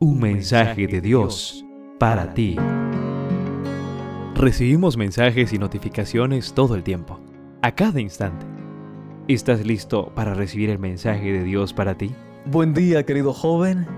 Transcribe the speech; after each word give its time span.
Un 0.00 0.20
mensaje 0.20 0.86
de 0.86 1.00
Dios 1.00 1.64
para 1.98 2.32
ti. 2.32 2.54
Recibimos 4.36 4.96
mensajes 4.96 5.52
y 5.52 5.58
notificaciones 5.58 6.52
todo 6.52 6.76
el 6.76 6.84
tiempo, 6.84 7.18
a 7.62 7.74
cada 7.74 8.00
instante. 8.00 8.46
¿Estás 9.26 9.66
listo 9.66 10.12
para 10.14 10.34
recibir 10.34 10.70
el 10.70 10.78
mensaje 10.78 11.32
de 11.32 11.42
Dios 11.42 11.72
para 11.72 11.96
ti? 11.96 12.12
Buen 12.44 12.74
día, 12.74 13.04
querido 13.04 13.32
joven. 13.32 13.88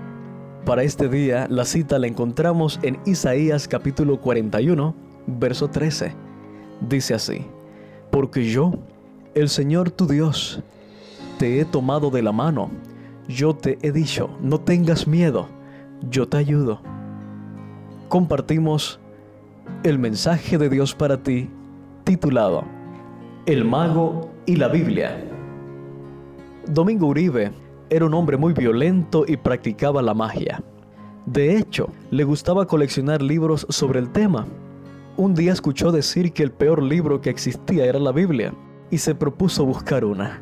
Para 0.65 0.81
este 0.81 1.07
día, 1.07 1.45
la 1.51 1.65
cita 1.65 1.99
la 1.99 2.07
encontramos 2.07 2.79
en 2.81 2.97
Isaías 3.05 3.67
capítulo 3.67 4.19
41, 4.19 4.95
verso 5.27 5.67
13. 5.69 6.15
Dice 6.89 7.13
así, 7.13 7.45
Porque 8.09 8.49
yo, 8.49 8.73
el 9.35 9.49
Señor 9.49 9.91
tu 9.91 10.07
Dios, 10.07 10.63
te 11.37 11.59
he 11.59 11.65
tomado 11.65 12.09
de 12.09 12.23
la 12.23 12.31
mano, 12.31 12.71
yo 13.27 13.55
te 13.55 13.77
he 13.83 13.91
dicho, 13.91 14.35
no 14.41 14.59
tengas 14.59 15.05
miedo 15.05 15.60
yo 16.09 16.27
te 16.27 16.37
ayudo. 16.37 16.81
Compartimos 18.09 18.99
el 19.83 19.99
mensaje 19.99 20.57
de 20.57 20.69
Dios 20.69 20.95
para 20.95 21.21
ti 21.21 21.49
titulado 22.03 22.63
El 23.45 23.65
mago 23.65 24.31
y 24.45 24.55
la 24.55 24.67
Biblia. 24.67 25.23
Domingo 26.67 27.07
Uribe 27.07 27.51
era 27.89 28.05
un 28.05 28.13
hombre 28.13 28.37
muy 28.37 28.53
violento 28.53 29.25
y 29.27 29.37
practicaba 29.37 30.01
la 30.01 30.13
magia. 30.13 30.63
De 31.25 31.57
hecho, 31.57 31.89
le 32.09 32.23
gustaba 32.23 32.65
coleccionar 32.65 33.21
libros 33.21 33.65
sobre 33.69 33.99
el 33.99 34.09
tema. 34.09 34.47
Un 35.17 35.35
día 35.35 35.53
escuchó 35.53 35.91
decir 35.91 36.33
que 36.33 36.43
el 36.43 36.51
peor 36.51 36.81
libro 36.81 37.21
que 37.21 37.29
existía 37.29 37.85
era 37.85 37.99
la 37.99 38.11
Biblia 38.11 38.53
y 38.89 38.97
se 38.97 39.13
propuso 39.13 39.65
buscar 39.65 40.03
una. 40.03 40.41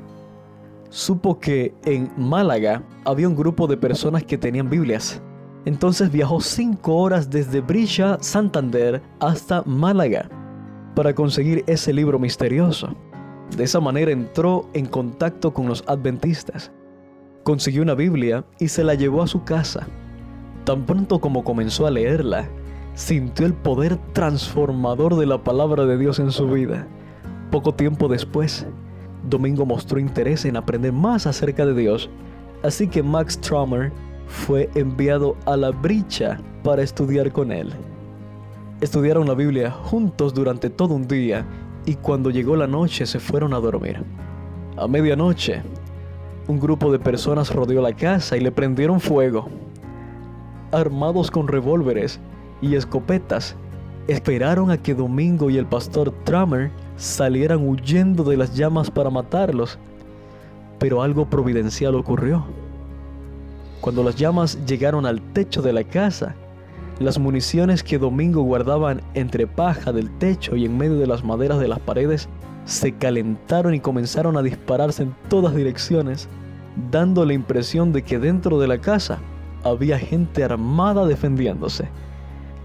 Supo 0.89 1.39
que 1.39 1.73
en 1.85 2.11
Málaga 2.17 2.83
había 3.03 3.27
un 3.27 3.35
grupo 3.35 3.67
de 3.67 3.77
personas 3.77 4.23
que 4.23 4.37
tenían 4.37 4.69
Biblias 4.69 5.21
entonces 5.69 6.11
viajó 6.11 6.41
cinco 6.41 6.95
horas 6.95 7.29
desde 7.29 7.61
Brilla, 7.61 8.17
Santander, 8.21 9.03
hasta 9.19 9.61
Málaga 9.67 10.27
para 10.95 11.13
conseguir 11.13 11.63
ese 11.67 11.93
libro 11.93 12.17
misterioso. 12.17 12.95
De 13.55 13.65
esa 13.65 13.79
manera 13.79 14.09
entró 14.09 14.67
en 14.73 14.87
contacto 14.87 15.53
con 15.53 15.67
los 15.67 15.83
adventistas. 15.85 16.71
Consiguió 17.43 17.83
una 17.83 17.93
Biblia 17.93 18.43
y 18.57 18.69
se 18.69 18.83
la 18.83 18.95
llevó 18.95 19.21
a 19.21 19.27
su 19.27 19.43
casa. 19.43 19.85
Tan 20.63 20.87
pronto 20.87 21.21
como 21.21 21.43
comenzó 21.43 21.85
a 21.85 21.91
leerla, 21.91 22.49
sintió 22.95 23.45
el 23.45 23.53
poder 23.53 23.97
transformador 24.13 25.17
de 25.17 25.27
la 25.27 25.43
palabra 25.43 25.85
de 25.85 25.99
Dios 25.99 26.17
en 26.17 26.31
su 26.31 26.49
vida. 26.49 26.87
Poco 27.51 27.75
tiempo 27.75 28.07
después, 28.07 28.65
Domingo 29.29 29.67
mostró 29.67 29.99
interés 29.99 30.45
en 30.45 30.57
aprender 30.57 30.93
más 30.93 31.27
acerca 31.27 31.63
de 31.67 31.75
Dios, 31.75 32.09
así 32.63 32.87
que 32.87 33.03
Max 33.03 33.39
Traumer 33.39 33.91
fue 34.29 34.69
enviado 34.75 35.35
a 35.45 35.57
la 35.57 35.71
bricha 35.71 36.39
para 36.63 36.83
estudiar 36.83 37.31
con 37.31 37.51
él. 37.51 37.73
Estudiaron 38.79 39.27
la 39.27 39.33
Biblia 39.33 39.71
juntos 39.71 40.33
durante 40.33 40.69
todo 40.69 40.93
un 40.93 41.07
día 41.07 41.45
y 41.85 41.95
cuando 41.95 42.29
llegó 42.29 42.55
la 42.55 42.67
noche 42.67 43.05
se 43.05 43.19
fueron 43.19 43.53
a 43.53 43.59
dormir. 43.59 44.01
A 44.77 44.87
medianoche, 44.87 45.61
un 46.47 46.59
grupo 46.59 46.91
de 46.91 46.99
personas 46.99 47.53
rodeó 47.53 47.81
la 47.81 47.93
casa 47.93 48.37
y 48.37 48.39
le 48.39 48.51
prendieron 48.51 48.99
fuego. 48.99 49.49
Armados 50.71 51.31
con 51.31 51.47
revólveres 51.47 52.19
y 52.61 52.75
escopetas, 52.75 53.55
esperaron 54.07 54.71
a 54.71 54.77
que 54.77 54.93
Domingo 54.93 55.49
y 55.49 55.57
el 55.57 55.65
pastor 55.65 56.11
Trummer 56.23 56.71
salieran 56.95 57.67
huyendo 57.67 58.23
de 58.23 58.37
las 58.37 58.55
llamas 58.55 58.91
para 58.91 59.09
matarlos. 59.09 59.79
Pero 60.77 61.01
algo 61.01 61.29
providencial 61.29 61.95
ocurrió. 61.95 62.45
Cuando 63.81 64.03
las 64.03 64.15
llamas 64.15 64.65
llegaron 64.65 65.05
al 65.05 65.21
techo 65.33 65.61
de 65.61 65.71
la 65.71 65.83
casa, 65.83 66.35
las 66.99 67.17
municiones 67.17 67.81
que 67.81 67.97
Domingo 67.97 68.41
guardaban 68.41 69.01
entre 69.13 69.47
paja 69.47 69.93
del 69.93 70.09
techo 70.17 70.57
y 70.57 70.65
en 70.65 70.77
medio 70.77 70.97
de 70.97 71.07
las 71.07 71.23
maderas 71.23 71.59
de 71.59 71.69
las 71.69 71.79
paredes 71.79 72.27
se 72.65 72.91
calentaron 72.91 73.73
y 73.73 73.79
comenzaron 73.79 74.35
a 74.35 74.41
dispararse 74.41 75.03
en 75.03 75.15
todas 75.29 75.55
direcciones, 75.55 76.27
dando 76.91 77.23
la 77.23 77.33
impresión 77.33 77.93
de 77.93 78.03
que 78.03 78.19
dentro 78.19 78.59
de 78.59 78.67
la 78.67 78.79
casa 78.79 79.19
había 79.63 79.97
gente 79.97 80.43
armada 80.43 81.05
defendiéndose. 81.05 81.87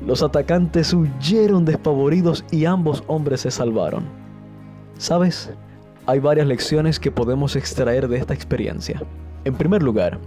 Los 0.04 0.22
atacantes 0.22 0.92
huyeron 0.92 1.64
despavoridos 1.64 2.44
y 2.50 2.64
ambos 2.64 3.04
hombres 3.06 3.42
se 3.42 3.52
salvaron. 3.52 4.04
¿Sabes? 4.98 5.52
Hay 6.06 6.18
varias 6.18 6.48
lecciones 6.48 6.98
que 6.98 7.12
podemos 7.12 7.54
extraer 7.54 8.08
de 8.08 8.18
esta 8.18 8.34
experiencia. 8.34 9.00
En 9.44 9.54
primer 9.54 9.82
lugar, 9.82 10.18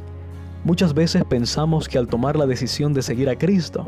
Muchas 0.67 0.93
veces 0.93 1.23
pensamos 1.23 1.87
que 1.87 1.97
al 1.97 2.09
tomar 2.09 2.35
la 2.35 2.45
decisión 2.45 2.93
de 2.93 3.01
seguir 3.01 3.29
a 3.29 3.37
Cristo, 3.37 3.87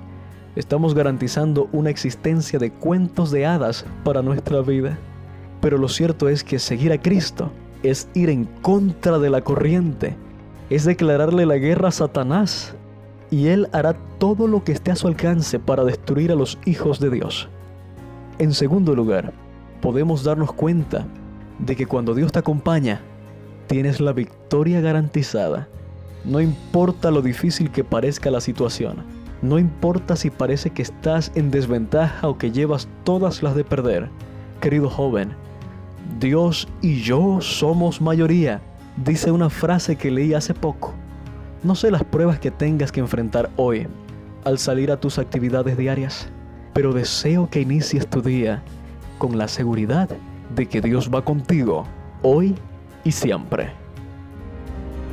estamos 0.56 0.96
garantizando 0.96 1.68
una 1.74 1.90
existencia 1.90 2.58
de 2.58 2.72
cuentos 2.72 3.32
de 3.32 3.46
hadas 3.46 3.86
para 4.06 4.22
nuestra 4.22 4.62
vida. 4.62 4.98
Pero 5.60 5.78
lo 5.78 5.90
cierto 5.90 6.30
es 6.30 6.42
que 6.42 6.58
seguir 6.58 6.94
a 6.94 7.02
Cristo 7.02 7.52
es 7.84 8.08
ir 8.14 8.30
en 8.30 8.46
contra 8.62 9.20
de 9.20 9.30
la 9.30 9.42
corriente, 9.42 10.16
es 10.70 10.86
declararle 10.86 11.46
la 11.46 11.58
guerra 11.58 11.90
a 11.90 11.92
Satanás, 11.92 12.74
y 13.30 13.48
Él 13.48 13.68
hará 13.74 13.98
todo 14.18 14.48
lo 14.48 14.64
que 14.64 14.72
esté 14.72 14.92
a 14.92 14.96
su 14.96 15.10
alcance 15.10 15.60
para 15.60 15.84
destruir 15.84 16.32
a 16.32 16.36
los 16.36 16.58
hijos 16.64 17.02
de 17.02 17.10
Dios. 17.10 17.50
En 18.38 18.54
segundo 18.54 18.96
lugar, 18.96 19.34
podemos 19.82 20.24
darnos 20.24 20.54
cuenta 20.54 21.06
de 21.58 21.76
que 21.76 21.88
cuando 21.88 22.16
Dios 22.16 22.32
te 22.32 22.40
acompaña, 22.40 23.02
tienes 23.68 24.00
la 24.00 24.14
victoria 24.14 24.80
garantizada. 24.80 25.68
No 26.26 26.42
importa 26.42 27.12
lo 27.12 27.22
difícil 27.22 27.72
que 27.72 27.84
parezca 27.84 28.32
la 28.32 28.42
situación. 28.42 28.98
No 29.42 29.58
importa 29.58 30.16
si 30.16 30.30
parece 30.30 30.70
que 30.72 30.82
estás 30.82 31.32
en 31.36 31.50
desventaja 31.50 32.28
o 32.28 32.38
que 32.38 32.52
llevas 32.52 32.90
todas 33.06 33.42
las 33.42 33.56
de 33.56 33.64
perder. 33.64 34.10
Querido 34.60 34.90
joven, 34.90 35.32
Dios 36.20 36.68
y 36.82 37.02
yo 37.02 37.40
somos 37.40 38.02
mayoría, 38.02 38.62
dice 38.98 39.32
una 39.32 39.50
frase 39.50 39.96
que 39.96 40.12
leí 40.12 40.34
hace 40.34 40.54
poco. 40.54 40.94
No 41.64 41.76
sé 41.76 41.92
las 41.92 42.04
pruebas 42.04 42.40
que 42.40 42.52
tengas 42.52 42.92
que 42.92 43.00
enfrentar 43.00 43.50
hoy 43.56 43.88
al 44.44 44.58
salir 44.58 44.92
a 44.92 45.00
tus 45.00 45.20
actividades 45.20 45.78
diarias, 45.78 46.30
pero 46.74 46.94
deseo 46.94 47.50
que 47.50 47.62
inicies 47.62 48.08
tu 48.08 48.22
día 48.22 48.62
con 49.18 49.38
la 49.38 49.48
seguridad 49.48 50.10
de 50.56 50.66
que 50.66 50.82
Dios 50.82 51.10
va 51.14 51.24
contigo 51.24 51.86
hoy 52.22 52.56
y 53.04 53.12
siempre. 53.12 53.79